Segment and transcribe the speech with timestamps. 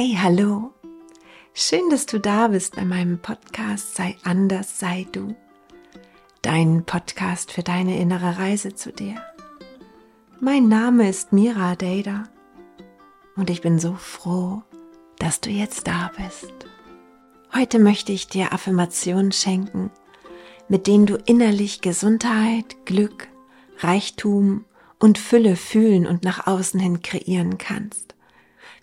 [0.00, 0.72] Hey, hallo.
[1.54, 5.34] Schön, dass du da bist bei meinem Podcast Sei anders, sei du.
[6.40, 9.16] Dein Podcast für deine innere Reise zu dir.
[10.38, 12.28] Mein Name ist Mira Dada
[13.34, 14.62] und ich bin so froh,
[15.18, 16.52] dass du jetzt da bist.
[17.52, 19.90] Heute möchte ich dir Affirmationen schenken,
[20.68, 23.26] mit denen du innerlich Gesundheit, Glück,
[23.78, 24.64] Reichtum
[25.00, 28.14] und Fülle fühlen und nach außen hin kreieren kannst.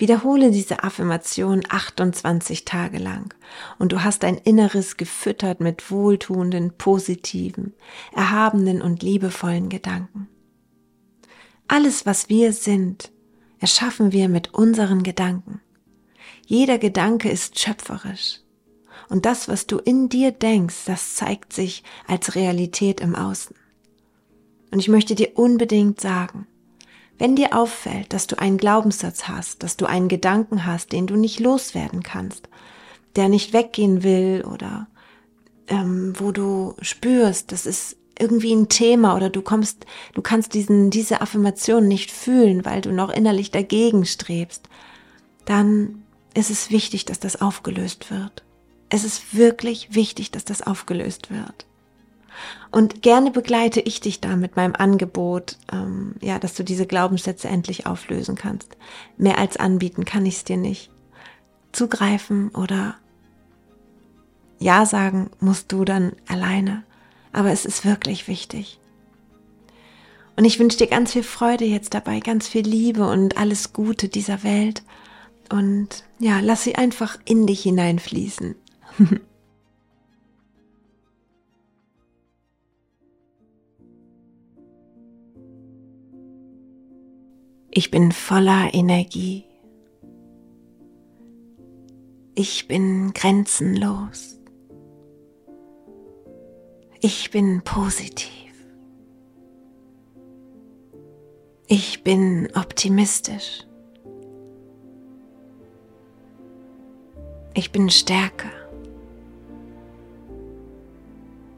[0.00, 3.34] Wiederhole diese Affirmation 28 Tage lang
[3.78, 7.74] und du hast dein Inneres gefüttert mit wohltuenden, positiven,
[8.14, 10.26] erhabenen und liebevollen Gedanken.
[11.68, 13.12] Alles, was wir sind,
[13.58, 15.60] erschaffen wir mit unseren Gedanken.
[16.46, 18.40] Jeder Gedanke ist schöpferisch.
[19.10, 23.54] Und das, was du in dir denkst, das zeigt sich als Realität im Außen.
[24.70, 26.46] Und ich möchte dir unbedingt sagen,
[27.20, 31.16] wenn dir auffällt, dass du einen Glaubenssatz hast, dass du einen Gedanken hast, den du
[31.16, 32.48] nicht loswerden kannst,
[33.14, 34.86] der nicht weggehen will oder
[35.68, 40.90] ähm, wo du spürst, das ist irgendwie ein Thema oder du kommst, du kannst diesen,
[40.90, 44.70] diese Affirmation nicht fühlen, weil du noch innerlich dagegen strebst,
[45.44, 48.44] dann ist es wichtig, dass das aufgelöst wird.
[48.88, 51.66] Es ist wirklich wichtig, dass das aufgelöst wird.
[52.70, 57.48] Und gerne begleite ich dich da mit meinem Angebot, ähm, ja, dass du diese Glaubenssätze
[57.48, 58.76] endlich auflösen kannst.
[59.16, 60.90] Mehr als anbieten kann ich es dir nicht.
[61.72, 62.96] Zugreifen oder
[64.58, 66.84] Ja sagen musst du dann alleine.
[67.32, 68.80] Aber es ist wirklich wichtig.
[70.36, 74.08] Und ich wünsche dir ganz viel Freude jetzt dabei, ganz viel Liebe und alles Gute
[74.08, 74.82] dieser Welt.
[75.50, 78.54] Und ja, lass sie einfach in dich hineinfließen.
[87.80, 89.46] Ich bin voller Energie.
[92.34, 94.38] Ich bin grenzenlos.
[97.00, 98.52] Ich bin positiv.
[101.68, 103.66] Ich bin optimistisch.
[107.54, 108.52] Ich bin stärker.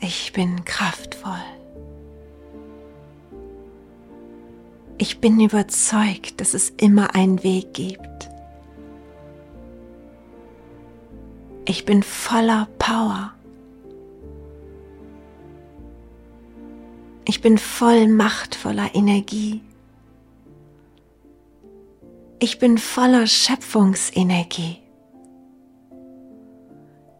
[0.00, 1.65] Ich bin kraftvoll.
[4.98, 8.30] Ich bin überzeugt, dass es immer einen Weg gibt.
[11.68, 13.34] Ich bin voller Power.
[17.26, 19.60] Ich bin voll machtvoller Energie.
[22.38, 24.78] Ich bin voller Schöpfungsenergie.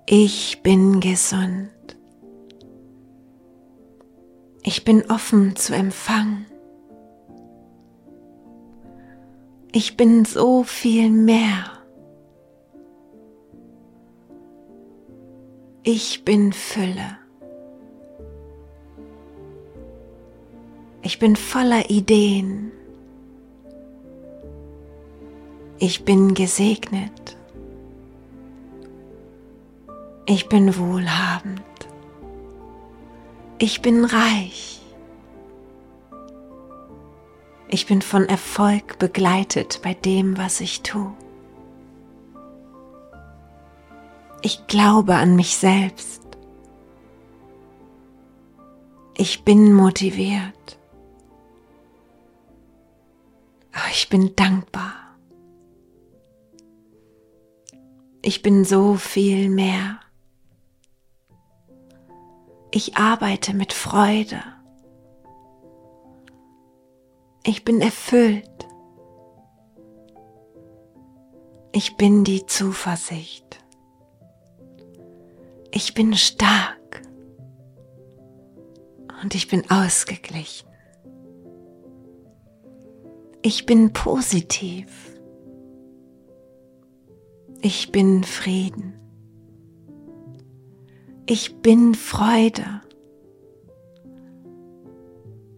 [0.07, 1.71] Ich bin gesund.
[4.63, 6.47] Ich bin offen zu empfangen.
[9.79, 11.71] Ich bin so viel mehr.
[15.83, 17.19] Ich bin Fülle.
[21.03, 22.73] Ich bin voller Ideen.
[25.79, 27.37] Ich bin gesegnet.
[30.25, 31.61] Ich bin wohlhabend.
[33.59, 34.81] Ich bin reich.
[37.77, 41.13] Ich bin von Erfolg begleitet bei dem, was ich tue.
[44.41, 46.23] Ich glaube an mich selbst.
[49.15, 50.79] Ich bin motiviert.
[53.91, 54.95] Ich bin dankbar.
[58.23, 60.01] Ich bin so viel mehr.
[62.71, 64.56] Ich arbeite mit Freude.
[67.49, 68.67] Ich bin erfüllt.
[71.71, 73.65] Ich bin die Zuversicht.
[75.71, 77.03] Ich bin stark.
[79.23, 80.69] Und ich bin ausgeglichen.
[83.43, 84.89] Ich bin positiv.
[87.63, 88.95] Ich bin Frieden.
[91.27, 92.83] Ich bin Freude.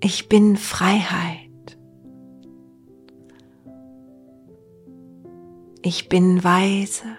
[0.00, 1.47] Ich bin Freiheit.
[5.90, 7.16] Ich bin weise.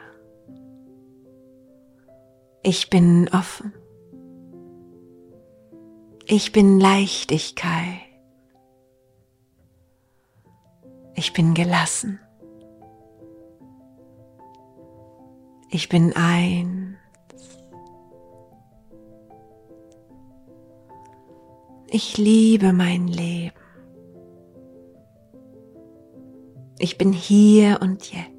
[2.61, 3.73] Ich bin offen.
[6.27, 7.97] Ich bin Leichtigkeit.
[11.15, 12.19] Ich bin gelassen.
[15.71, 16.95] Ich bin eins.
[21.89, 23.55] Ich liebe mein Leben.
[26.77, 28.38] Ich bin hier und jetzt.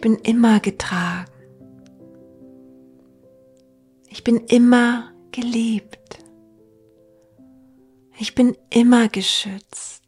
[0.00, 1.30] Bin immer getragen.
[4.08, 6.18] Ich bin immer geliebt.
[8.18, 10.02] Ich bin immer geschützt.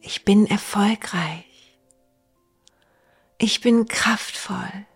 [0.00, 1.78] Ich bin erfolgreich.
[3.38, 4.86] Ich bin kraftvoll.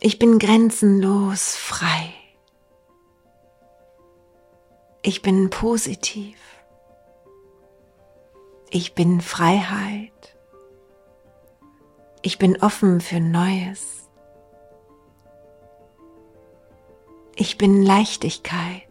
[0.00, 2.12] Ich bin grenzenlos frei.
[5.02, 6.38] Ich bin positiv.
[8.70, 10.36] Ich bin Freiheit.
[12.20, 14.10] Ich bin offen für Neues.
[17.34, 18.82] Ich bin Leichtigkeit.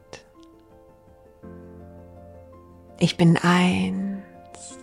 [2.99, 4.79] Ich bin eins.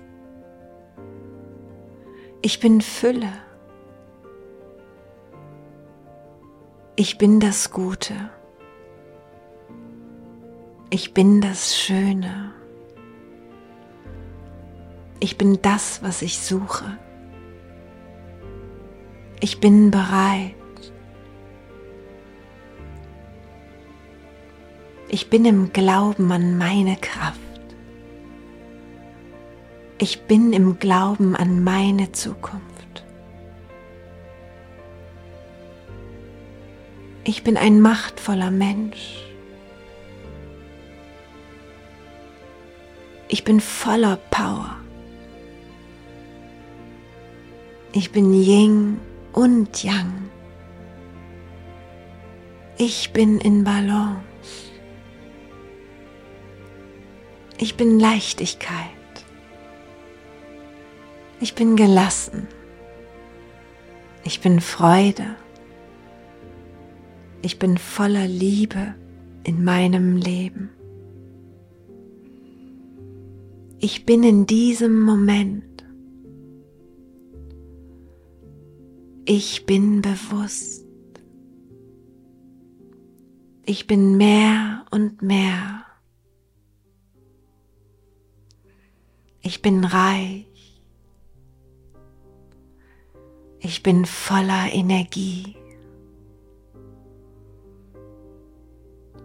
[2.43, 3.32] Ich bin Fülle.
[6.94, 8.14] Ich bin das Gute.
[10.91, 12.52] Ich bin das Schöne.
[15.20, 16.99] Ich bin das, was ich suche.
[19.40, 20.55] Ich bin bereit.
[25.08, 27.38] Ich bin im Glauben an meine Kraft.
[29.99, 33.05] Ich bin im Glauben an meine Zukunft.
[37.22, 39.25] Ich bin ein machtvoller Mensch.
[43.28, 44.76] Ich bin voller Power.
[47.96, 48.99] Ich bin Ying
[49.32, 50.29] und Yang.
[52.76, 54.19] Ich bin in Balance.
[57.56, 58.88] Ich bin Leichtigkeit.
[61.41, 62.49] Ich bin gelassen.
[64.25, 65.37] Ich bin Freude.
[67.43, 68.96] Ich bin voller Liebe
[69.44, 70.70] in meinem Leben.
[73.79, 75.74] Ich bin in diesem Moment.
[79.26, 80.85] Ich bin bewusst.
[83.65, 85.87] Ich bin mehr und mehr.
[89.41, 90.82] Ich bin reich.
[93.61, 95.56] Ich bin voller Energie.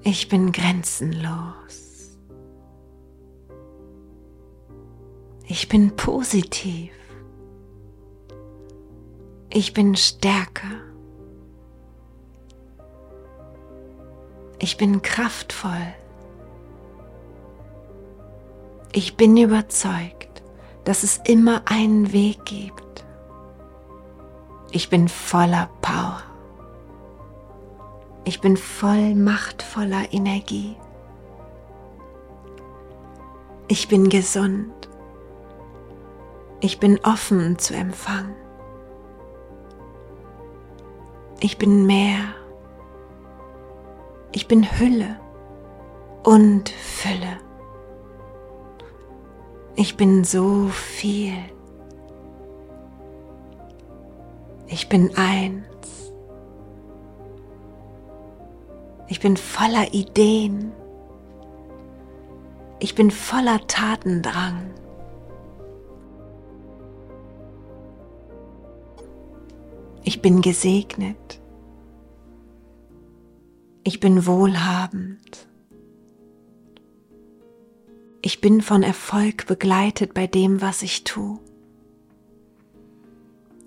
[0.03, 2.17] Ich bin grenzenlos.
[5.45, 6.98] Ich bin positiv.
[9.51, 10.67] Ich bin stärker.
[14.59, 15.93] Ich bin kraftvoll.
[18.91, 20.43] Ich bin überzeugt,
[20.83, 23.05] dass es immer einen Weg gibt.
[24.71, 26.21] Ich bin voller Power.
[28.25, 30.75] Ich bin voll machtvoller Energie.
[33.67, 34.73] Ich bin gesund.
[36.59, 38.38] Ich bin offen zu empfangen.
[41.41, 42.35] Ich bin mehr.
[44.33, 45.19] Ich bin Hülle
[46.23, 47.37] und Fülle.
[49.75, 51.37] Ich bin so viel.
[54.67, 56.11] Ich bin eins.
[59.07, 60.73] Ich bin voller Ideen.
[62.79, 64.71] Ich bin voller Tatendrang.
[70.09, 71.39] Ich bin gesegnet.
[73.83, 75.47] Ich bin wohlhabend.
[78.23, 81.37] Ich bin von Erfolg begleitet bei dem, was ich tue.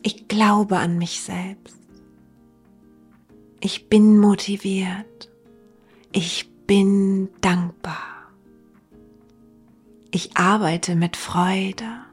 [0.03, 1.79] Ich glaube an mich selbst.
[3.61, 5.31] Ich bin motiviert.
[6.11, 8.33] Ich bin dankbar.
[10.11, 12.05] Ich arbeite mit Freude.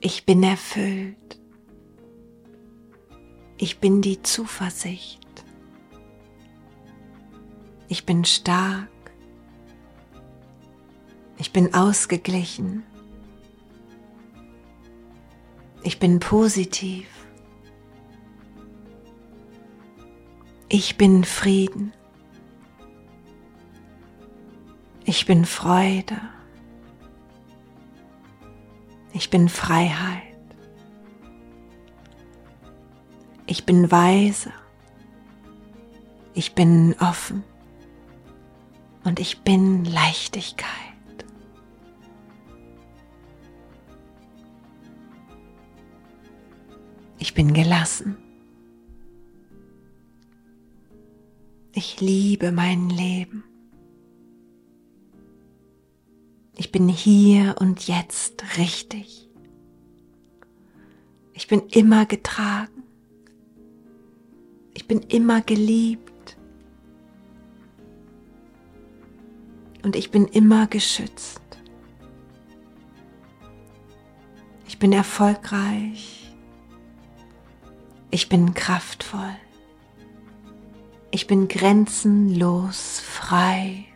[0.00, 1.16] Ich bin erfüllt.
[3.58, 5.20] Ich bin die Zuversicht.
[7.88, 8.88] Ich bin stark.
[11.38, 12.82] Ich bin ausgeglichen.
[15.82, 17.06] Ich bin positiv.
[20.68, 21.92] Ich bin Frieden.
[25.04, 26.20] Ich bin Freude.
[29.12, 30.25] Ich bin Freiheit.
[33.56, 34.52] Ich bin weise.
[36.34, 37.42] Ich bin offen.
[39.02, 40.68] Und ich bin Leichtigkeit.
[47.18, 48.18] Ich bin gelassen.
[51.72, 53.42] Ich liebe mein Leben.
[56.56, 59.30] Ich bin hier und jetzt richtig.
[61.32, 62.75] Ich bin immer getragen.
[64.76, 66.36] Ich bin immer geliebt.
[69.82, 71.40] Und ich bin immer geschützt.
[74.68, 76.30] Ich bin erfolgreich.
[78.10, 79.36] Ich bin kraftvoll.
[81.10, 83.86] Ich bin grenzenlos frei.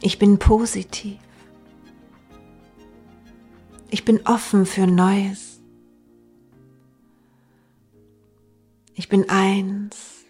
[0.00, 1.18] Ich bin positiv.
[3.90, 5.47] Ich bin offen für Neues.
[9.08, 10.26] Ich bin eins.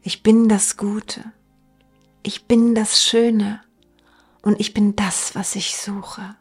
[0.00, 1.22] Ich bin das Gute.
[2.22, 3.60] Ich bin das Schöne.
[4.40, 6.36] Und ich bin das, was ich suche.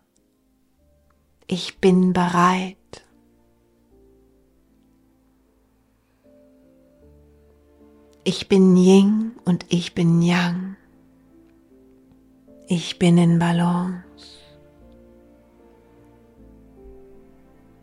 [1.45, 2.77] Ich bin bereit.
[8.23, 10.77] Ich bin Ying und ich bin Yang.
[12.69, 14.05] Ich bin in Balance.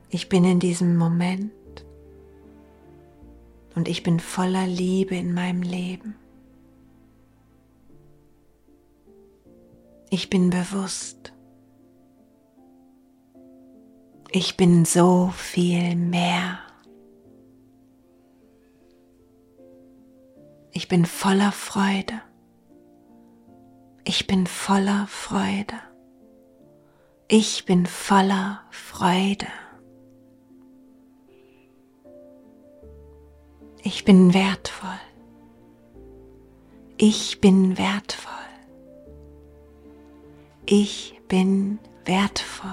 [0.09, 1.53] Ich bin in diesem Moment
[3.75, 6.17] und ich bin voller Liebe in meinem Leben.
[10.11, 11.33] Ich bin bewusst.
[14.31, 16.59] Ich bin so viel mehr.
[20.73, 22.21] Ich bin voller Freude.
[24.05, 25.75] Ich bin voller Freude.
[27.29, 29.47] Ich bin voller Freude.
[33.87, 34.99] Ich bin wertvoll.
[36.97, 38.33] Ich bin wertvoll.
[40.65, 42.71] Ich bin wertvoll.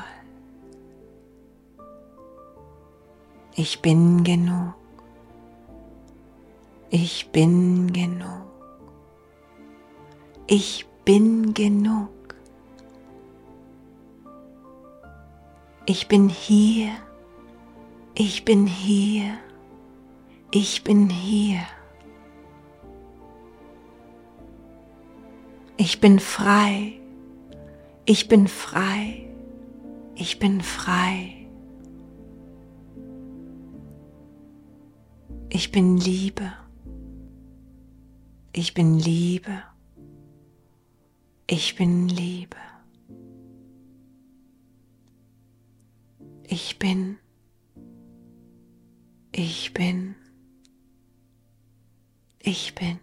[3.55, 4.73] Ich bin genug.
[6.91, 8.47] Ich bin genug.
[10.47, 12.35] Ich bin genug.
[15.85, 16.91] Ich bin hier.
[18.15, 19.37] Ich bin hier.
[20.53, 21.61] Ich bin hier.
[25.77, 26.99] Ich bin frei.
[28.03, 29.29] Ich bin frei.
[30.15, 31.47] Ich bin frei.
[35.47, 36.51] Ich bin Liebe.
[38.51, 39.63] Ich bin Liebe.
[41.47, 42.57] Ich bin Liebe.
[46.43, 47.19] Ich bin.
[49.31, 50.15] Ich bin.
[52.43, 52.99] Ich bin.